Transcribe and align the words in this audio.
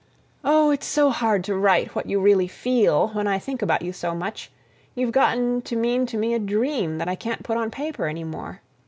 Oh 0.43 0.71
it's 0.71 0.87
so 0.87 1.11
hard 1.11 1.43
to 1.43 1.53
write 1.55 1.83
you 1.85 1.89
what 1.93 2.07
I 2.09 2.13
really 2.13 2.47
feel 2.47 3.09
when 3.09 3.27
I 3.27 3.37
think 3.37 3.61
about 3.61 3.83
you 3.83 3.93
so 3.93 4.15
much; 4.15 4.49
you've 4.95 5.11
gotten 5.11 5.61
to 5.61 5.75
mean 5.75 6.07
to 6.07 6.17
me 6.17 6.33
a 6.33 6.39
dream 6.39 6.97
that 6.97 7.07
I 7.07 7.13
can't 7.13 7.43
put 7.43 7.55
on 7.55 7.69
paper 7.69 8.07
any 8.07 8.23
more. 8.23 8.61